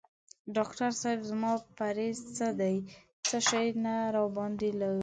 ډاکټر 0.55 0.89
صېب 1.01 1.19
زما 1.29 1.51
پریز 1.77 2.17
څه 2.37 2.47
دی 2.59 2.75
څه 3.27 3.37
شی 3.47 3.67
نه 3.83 3.93
راباندي 4.15 4.71
لویږي؟ 4.79 4.99